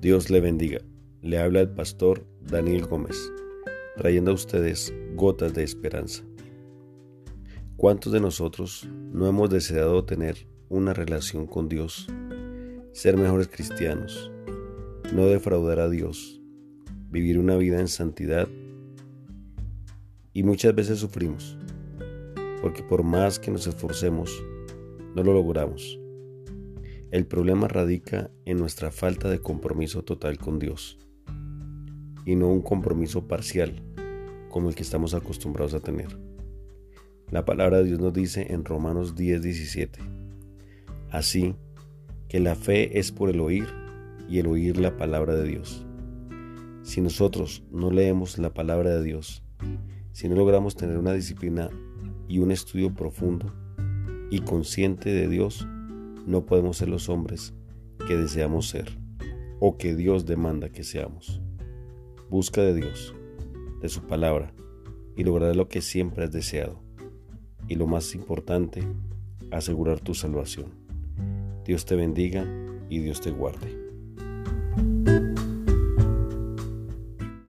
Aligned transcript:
Dios 0.00 0.30
le 0.30 0.40
bendiga. 0.40 0.78
Le 1.22 1.40
habla 1.40 1.60
el 1.60 1.70
pastor 1.70 2.24
Daniel 2.40 2.86
Gómez, 2.86 3.32
trayendo 3.96 4.30
a 4.30 4.34
ustedes 4.34 4.94
gotas 5.16 5.54
de 5.54 5.64
esperanza. 5.64 6.22
¿Cuántos 7.76 8.12
de 8.12 8.20
nosotros 8.20 8.88
no 9.12 9.26
hemos 9.26 9.50
deseado 9.50 10.04
tener 10.04 10.46
una 10.68 10.94
relación 10.94 11.48
con 11.48 11.68
Dios, 11.68 12.06
ser 12.92 13.16
mejores 13.16 13.48
cristianos, 13.48 14.30
no 15.12 15.26
defraudar 15.26 15.80
a 15.80 15.88
Dios, 15.88 16.40
vivir 17.10 17.36
una 17.36 17.56
vida 17.56 17.80
en 17.80 17.88
santidad? 17.88 18.46
Y 20.32 20.44
muchas 20.44 20.76
veces 20.76 21.00
sufrimos, 21.00 21.58
porque 22.62 22.84
por 22.84 23.02
más 23.02 23.40
que 23.40 23.50
nos 23.50 23.66
esforcemos, 23.66 24.30
no 25.16 25.24
lo 25.24 25.32
logramos. 25.32 25.97
El 27.10 27.24
problema 27.24 27.68
radica 27.68 28.30
en 28.44 28.58
nuestra 28.58 28.90
falta 28.90 29.30
de 29.30 29.38
compromiso 29.38 30.04
total 30.04 30.36
con 30.36 30.58
Dios 30.58 30.98
y 32.26 32.36
no 32.36 32.48
un 32.48 32.60
compromiso 32.60 33.26
parcial 33.26 33.82
como 34.50 34.68
el 34.68 34.74
que 34.74 34.82
estamos 34.82 35.14
acostumbrados 35.14 35.72
a 35.72 35.80
tener. 35.80 36.18
La 37.30 37.46
palabra 37.46 37.78
de 37.78 37.84
Dios 37.84 37.98
nos 37.98 38.12
dice 38.12 38.52
en 38.52 38.62
Romanos 38.66 39.14
10:17, 39.14 40.00
así 41.10 41.54
que 42.28 42.40
la 42.40 42.54
fe 42.54 42.98
es 42.98 43.10
por 43.10 43.30
el 43.30 43.40
oír 43.40 43.66
y 44.28 44.40
el 44.40 44.46
oír 44.46 44.76
la 44.76 44.98
palabra 44.98 45.34
de 45.34 45.48
Dios. 45.48 45.86
Si 46.82 47.00
nosotros 47.00 47.64
no 47.70 47.90
leemos 47.90 48.36
la 48.36 48.52
palabra 48.52 48.90
de 48.90 49.02
Dios, 49.02 49.42
si 50.12 50.28
no 50.28 50.36
logramos 50.36 50.76
tener 50.76 50.98
una 50.98 51.14
disciplina 51.14 51.70
y 52.28 52.40
un 52.40 52.50
estudio 52.50 52.94
profundo 52.94 53.50
y 54.30 54.40
consciente 54.40 55.10
de 55.10 55.26
Dios, 55.26 55.66
no 56.28 56.44
podemos 56.44 56.76
ser 56.76 56.90
los 56.90 57.08
hombres 57.08 57.54
que 58.06 58.16
deseamos 58.16 58.68
ser 58.68 58.98
o 59.60 59.78
que 59.78 59.96
Dios 59.96 60.26
demanda 60.26 60.68
que 60.68 60.84
seamos. 60.84 61.40
Busca 62.28 62.60
de 62.60 62.74
Dios, 62.74 63.14
de 63.80 63.88
su 63.88 64.02
palabra, 64.02 64.52
y 65.16 65.24
lograr 65.24 65.56
lo 65.56 65.68
que 65.68 65.80
siempre 65.80 66.24
has 66.24 66.30
deseado. 66.30 66.82
Y 67.66 67.76
lo 67.76 67.86
más 67.86 68.14
importante, 68.14 68.82
asegurar 69.50 70.00
tu 70.00 70.14
salvación. 70.14 70.66
Dios 71.64 71.86
te 71.86 71.96
bendiga 71.96 72.46
y 72.90 72.98
Dios 72.98 73.22
te 73.22 73.30
guarde. 73.30 73.87